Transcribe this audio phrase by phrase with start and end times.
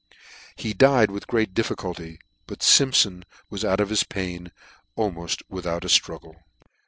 [0.55, 2.17] He died with great dif ficulty;
[2.47, 4.51] but Simpfon was out of his pain
[4.97, 6.37] alraoft without a ftruggle.